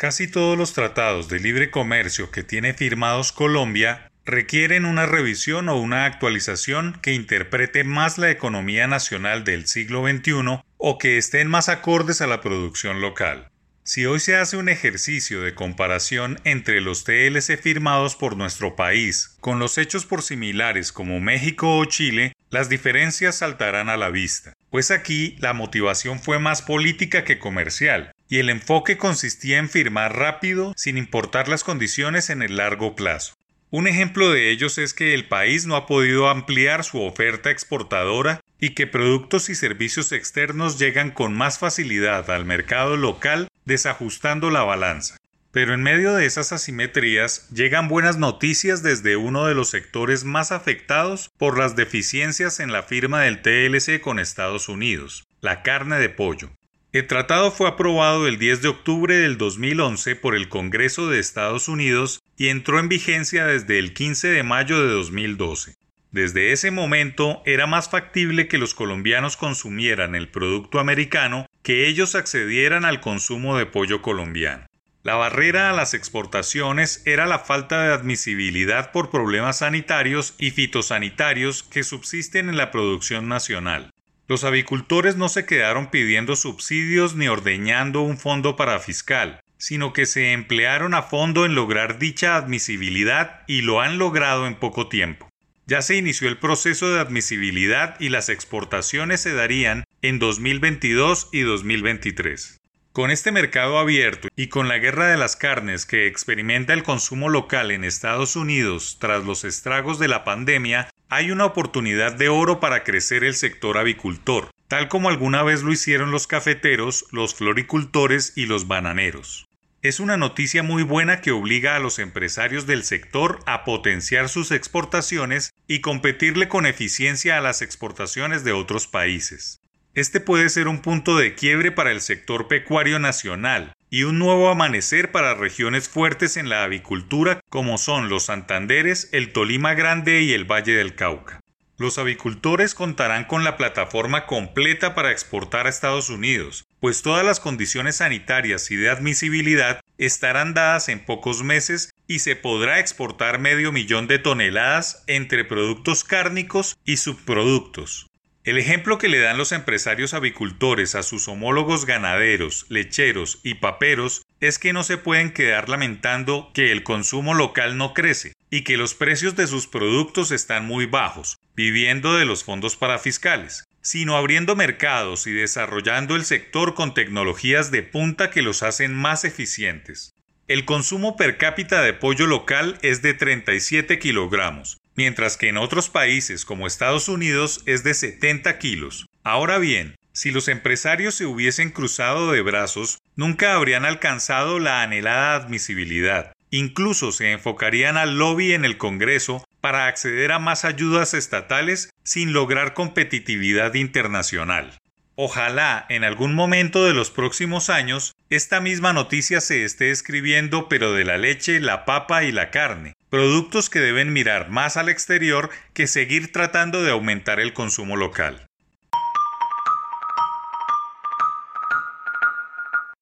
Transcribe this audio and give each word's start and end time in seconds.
Casi 0.00 0.28
todos 0.28 0.56
los 0.56 0.72
tratados 0.72 1.28
de 1.28 1.40
libre 1.40 1.70
comercio 1.70 2.30
que 2.30 2.42
tiene 2.42 2.72
firmados 2.72 3.32
Colombia 3.32 4.10
requieren 4.24 4.86
una 4.86 5.04
revisión 5.04 5.68
o 5.68 5.76
una 5.76 6.06
actualización 6.06 6.98
que 7.02 7.12
interprete 7.12 7.84
más 7.84 8.16
la 8.16 8.30
economía 8.30 8.86
nacional 8.86 9.44
del 9.44 9.66
siglo 9.66 10.08
XXI 10.08 10.62
o 10.78 10.96
que 10.96 11.18
estén 11.18 11.48
más 11.48 11.68
acordes 11.68 12.22
a 12.22 12.26
la 12.26 12.40
producción 12.40 13.02
local. 13.02 13.50
Si 13.82 14.06
hoy 14.06 14.20
se 14.20 14.36
hace 14.36 14.56
un 14.56 14.70
ejercicio 14.70 15.42
de 15.42 15.54
comparación 15.54 16.40
entre 16.44 16.80
los 16.80 17.04
TLC 17.04 17.60
firmados 17.60 18.16
por 18.16 18.38
nuestro 18.38 18.76
país 18.76 19.36
con 19.40 19.58
los 19.58 19.76
hechos 19.76 20.06
por 20.06 20.22
similares 20.22 20.92
como 20.92 21.20
México 21.20 21.76
o 21.76 21.84
Chile, 21.84 22.32
las 22.48 22.70
diferencias 22.70 23.36
saltarán 23.36 23.90
a 23.90 23.98
la 23.98 24.08
vista, 24.08 24.54
pues 24.70 24.90
aquí 24.90 25.36
la 25.40 25.52
motivación 25.52 26.20
fue 26.20 26.38
más 26.38 26.62
política 26.62 27.22
que 27.22 27.38
comercial, 27.38 28.12
y 28.30 28.38
el 28.38 28.48
enfoque 28.48 28.96
consistía 28.96 29.58
en 29.58 29.68
firmar 29.68 30.16
rápido 30.16 30.72
sin 30.76 30.96
importar 30.96 31.48
las 31.48 31.64
condiciones 31.64 32.30
en 32.30 32.40
el 32.40 32.56
largo 32.56 32.94
plazo. 32.94 33.34
Un 33.70 33.88
ejemplo 33.88 34.30
de 34.30 34.50
ellos 34.50 34.78
es 34.78 34.94
que 34.94 35.14
el 35.14 35.26
país 35.26 35.66
no 35.66 35.76
ha 35.76 35.86
podido 35.86 36.28
ampliar 36.28 36.84
su 36.84 37.02
oferta 37.02 37.50
exportadora 37.50 38.40
y 38.60 38.70
que 38.70 38.86
productos 38.86 39.48
y 39.48 39.54
servicios 39.54 40.12
externos 40.12 40.78
llegan 40.78 41.10
con 41.10 41.34
más 41.34 41.58
facilidad 41.58 42.30
al 42.30 42.44
mercado 42.44 42.96
local 42.96 43.48
desajustando 43.64 44.50
la 44.50 44.62
balanza. 44.62 45.16
Pero 45.52 45.74
en 45.74 45.82
medio 45.82 46.14
de 46.14 46.26
esas 46.26 46.52
asimetrías 46.52 47.48
llegan 47.50 47.88
buenas 47.88 48.16
noticias 48.16 48.84
desde 48.84 49.16
uno 49.16 49.46
de 49.46 49.54
los 49.54 49.70
sectores 49.70 50.22
más 50.22 50.52
afectados 50.52 51.30
por 51.36 51.58
las 51.58 51.74
deficiencias 51.74 52.60
en 52.60 52.70
la 52.70 52.84
firma 52.84 53.22
del 53.22 53.42
TLC 53.42 54.00
con 54.00 54.20
Estados 54.20 54.68
Unidos, 54.68 55.26
la 55.40 55.62
carne 55.62 55.98
de 55.98 56.10
pollo. 56.10 56.50
El 56.92 57.06
tratado 57.06 57.52
fue 57.52 57.68
aprobado 57.68 58.26
el 58.26 58.36
10 58.36 58.62
de 58.62 58.68
octubre 58.68 59.16
del 59.16 59.38
2011 59.38 60.16
por 60.16 60.34
el 60.34 60.48
Congreso 60.48 61.08
de 61.08 61.20
Estados 61.20 61.68
Unidos 61.68 62.20
y 62.36 62.48
entró 62.48 62.80
en 62.80 62.88
vigencia 62.88 63.46
desde 63.46 63.78
el 63.78 63.94
15 63.94 64.26
de 64.26 64.42
mayo 64.42 64.84
de 64.84 64.92
2012. 64.92 65.76
Desde 66.10 66.50
ese 66.50 66.72
momento 66.72 67.42
era 67.46 67.68
más 67.68 67.88
factible 67.88 68.48
que 68.48 68.58
los 68.58 68.74
colombianos 68.74 69.36
consumieran 69.36 70.16
el 70.16 70.30
producto 70.30 70.80
americano 70.80 71.46
que 71.62 71.86
ellos 71.86 72.16
accedieran 72.16 72.84
al 72.84 73.00
consumo 73.00 73.56
de 73.56 73.66
pollo 73.66 74.02
colombiano. 74.02 74.66
La 75.04 75.14
barrera 75.14 75.70
a 75.70 75.72
las 75.72 75.94
exportaciones 75.94 77.04
era 77.06 77.26
la 77.26 77.38
falta 77.38 77.84
de 77.84 77.92
admisibilidad 77.92 78.90
por 78.90 79.10
problemas 79.10 79.58
sanitarios 79.58 80.34
y 80.38 80.50
fitosanitarios 80.50 81.62
que 81.62 81.84
subsisten 81.84 82.48
en 82.48 82.56
la 82.56 82.72
producción 82.72 83.28
nacional. 83.28 83.92
Los 84.30 84.44
avicultores 84.44 85.16
no 85.16 85.28
se 85.28 85.44
quedaron 85.44 85.90
pidiendo 85.90 86.36
subsidios 86.36 87.16
ni 87.16 87.26
ordeñando 87.26 88.02
un 88.02 88.16
fondo 88.16 88.54
para 88.54 88.78
fiscal, 88.78 89.40
sino 89.58 89.92
que 89.92 90.06
se 90.06 90.30
emplearon 90.30 90.94
a 90.94 91.02
fondo 91.02 91.44
en 91.44 91.56
lograr 91.56 91.98
dicha 91.98 92.36
admisibilidad 92.36 93.42
y 93.48 93.62
lo 93.62 93.80
han 93.80 93.98
logrado 93.98 94.46
en 94.46 94.54
poco 94.54 94.88
tiempo. 94.88 95.28
Ya 95.66 95.82
se 95.82 95.96
inició 95.96 96.28
el 96.28 96.38
proceso 96.38 96.90
de 96.90 97.00
admisibilidad 97.00 97.96
y 97.98 98.08
las 98.08 98.28
exportaciones 98.28 99.20
se 99.20 99.34
darían 99.34 99.82
en 100.00 100.20
2022 100.20 101.30
y 101.32 101.40
2023. 101.40 102.60
Con 102.92 103.10
este 103.10 103.32
mercado 103.32 103.80
abierto 103.80 104.28
y 104.36 104.46
con 104.46 104.68
la 104.68 104.78
guerra 104.78 105.08
de 105.08 105.16
las 105.16 105.34
carnes 105.34 105.86
que 105.86 106.06
experimenta 106.06 106.72
el 106.72 106.84
consumo 106.84 107.30
local 107.30 107.72
en 107.72 107.82
Estados 107.82 108.36
Unidos 108.36 108.98
tras 109.00 109.24
los 109.24 109.42
estragos 109.42 109.98
de 109.98 110.06
la 110.06 110.22
pandemia, 110.22 110.88
hay 111.10 111.32
una 111.32 111.44
oportunidad 111.44 112.12
de 112.12 112.28
oro 112.28 112.60
para 112.60 112.84
crecer 112.84 113.24
el 113.24 113.34
sector 113.34 113.76
avicultor, 113.78 114.50
tal 114.68 114.88
como 114.88 115.08
alguna 115.08 115.42
vez 115.42 115.62
lo 115.62 115.72
hicieron 115.72 116.12
los 116.12 116.28
cafeteros, 116.28 117.04
los 117.10 117.34
floricultores 117.34 118.32
y 118.36 118.46
los 118.46 118.68
bananeros. 118.68 119.46
Es 119.82 119.98
una 119.98 120.16
noticia 120.16 120.62
muy 120.62 120.84
buena 120.84 121.20
que 121.20 121.32
obliga 121.32 121.74
a 121.74 121.80
los 121.80 121.98
empresarios 121.98 122.66
del 122.66 122.84
sector 122.84 123.40
a 123.46 123.64
potenciar 123.64 124.28
sus 124.28 124.52
exportaciones 124.52 125.52
y 125.66 125.80
competirle 125.80 126.48
con 126.48 126.64
eficiencia 126.64 127.38
a 127.38 127.40
las 127.40 127.60
exportaciones 127.60 128.44
de 128.44 128.52
otros 128.52 128.86
países. 128.86 129.60
Este 129.94 130.20
puede 130.20 130.48
ser 130.48 130.68
un 130.68 130.80
punto 130.80 131.16
de 131.16 131.34
quiebre 131.34 131.72
para 131.72 131.90
el 131.90 132.00
sector 132.00 132.46
pecuario 132.46 133.00
nacional 133.00 133.74
y 133.90 134.04
un 134.04 134.18
nuevo 134.18 134.48
amanecer 134.48 135.10
para 135.10 135.34
regiones 135.34 135.88
fuertes 135.88 136.36
en 136.36 136.48
la 136.48 136.62
avicultura 136.62 137.40
como 137.48 137.76
son 137.76 138.08
los 138.08 138.24
Santanderes, 138.24 139.08
el 139.12 139.32
Tolima 139.32 139.74
Grande 139.74 140.22
y 140.22 140.32
el 140.32 140.44
Valle 140.50 140.74
del 140.74 140.94
Cauca. 140.94 141.40
Los 141.76 141.98
avicultores 141.98 142.74
contarán 142.74 143.24
con 143.24 143.42
la 143.42 143.56
plataforma 143.56 144.26
completa 144.26 144.94
para 144.94 145.10
exportar 145.12 145.66
a 145.66 145.70
Estados 145.70 146.10
Unidos, 146.10 146.66
pues 146.78 147.00
todas 147.00 147.24
las 147.24 147.40
condiciones 147.40 147.96
sanitarias 147.96 148.70
y 148.70 148.76
de 148.76 148.90
admisibilidad 148.90 149.80
estarán 149.96 150.52
dadas 150.52 150.90
en 150.90 151.00
pocos 151.00 151.42
meses 151.42 151.94
y 152.06 152.18
se 152.18 152.36
podrá 152.36 152.80
exportar 152.80 153.38
medio 153.38 153.72
millón 153.72 154.08
de 154.08 154.18
toneladas 154.18 155.04
entre 155.06 155.42
productos 155.44 156.04
cárnicos 156.04 156.76
y 156.84 156.98
subproductos. 156.98 158.09
El 158.42 158.56
ejemplo 158.56 158.96
que 158.96 159.10
le 159.10 159.18
dan 159.18 159.36
los 159.36 159.52
empresarios 159.52 160.14
avicultores 160.14 160.94
a 160.94 161.02
sus 161.02 161.28
homólogos 161.28 161.84
ganaderos, 161.84 162.64
lecheros 162.70 163.38
y 163.42 163.54
paperos 163.56 164.22
es 164.40 164.58
que 164.58 164.72
no 164.72 164.82
se 164.82 164.96
pueden 164.96 165.32
quedar 165.32 165.68
lamentando 165.68 166.50
que 166.54 166.72
el 166.72 166.82
consumo 166.82 167.34
local 167.34 167.76
no 167.76 167.92
crece 167.92 168.32
y 168.50 168.64
que 168.64 168.78
los 168.78 168.94
precios 168.94 169.36
de 169.36 169.46
sus 169.46 169.66
productos 169.66 170.30
están 170.30 170.64
muy 170.64 170.86
bajos, 170.86 171.36
viviendo 171.54 172.16
de 172.16 172.24
los 172.24 172.42
fondos 172.42 172.76
parafiscales, 172.76 173.68
sino 173.82 174.16
abriendo 174.16 174.56
mercados 174.56 175.26
y 175.26 175.32
desarrollando 175.32 176.16
el 176.16 176.24
sector 176.24 176.74
con 176.74 176.94
tecnologías 176.94 177.70
de 177.70 177.82
punta 177.82 178.30
que 178.30 178.40
los 178.40 178.62
hacen 178.62 178.94
más 178.94 179.26
eficientes. 179.26 180.14
El 180.48 180.64
consumo 180.64 181.14
per 181.16 181.36
cápita 181.36 181.82
de 181.82 181.92
pollo 181.92 182.26
local 182.26 182.78
es 182.80 183.02
de 183.02 183.12
37 183.12 183.98
kilogramos, 183.98 184.79
mientras 184.96 185.36
que 185.36 185.48
en 185.48 185.56
otros 185.56 185.88
países 185.88 186.44
como 186.44 186.66
Estados 186.66 187.08
Unidos 187.08 187.62
es 187.66 187.84
de 187.84 187.94
70 187.94 188.58
kilos. 188.58 189.06
Ahora 189.22 189.58
bien, 189.58 189.96
si 190.12 190.30
los 190.30 190.48
empresarios 190.48 191.14
se 191.14 191.26
hubiesen 191.26 191.70
cruzado 191.70 192.32
de 192.32 192.42
brazos, 192.42 192.98
nunca 193.16 193.54
habrían 193.54 193.84
alcanzado 193.84 194.58
la 194.58 194.82
anhelada 194.82 195.34
admisibilidad. 195.34 196.32
Incluso 196.50 197.12
se 197.12 197.30
enfocarían 197.32 197.96
al 197.96 198.18
lobby 198.18 198.52
en 198.52 198.64
el 198.64 198.76
Congreso 198.76 199.44
para 199.60 199.86
acceder 199.86 200.32
a 200.32 200.38
más 200.38 200.64
ayudas 200.64 201.14
estatales 201.14 201.90
sin 202.02 202.32
lograr 202.32 202.74
competitividad 202.74 203.74
internacional. 203.74 204.78
Ojalá 205.14 205.86
en 205.90 206.02
algún 206.02 206.34
momento 206.34 206.84
de 206.86 206.94
los 206.94 207.10
próximos 207.10 207.68
años 207.68 208.14
esta 208.30 208.60
misma 208.60 208.92
noticia 208.92 209.40
se 209.40 209.64
esté 209.64 209.90
escribiendo 209.90 210.68
pero 210.68 210.92
de 210.92 211.04
la 211.04 211.18
leche, 211.18 211.60
la 211.60 211.84
papa 211.84 212.24
y 212.24 212.32
la 212.32 212.50
carne, 212.50 212.94
productos 213.10 213.68
que 213.68 213.80
deben 213.80 214.12
mirar 214.12 214.48
más 214.48 214.76
al 214.76 214.88
exterior 214.88 215.50
que 215.74 215.86
seguir 215.86 216.32
tratando 216.32 216.82
de 216.82 216.92
aumentar 216.92 217.40
el 217.40 217.52
consumo 217.52 217.96
local. 217.96 218.49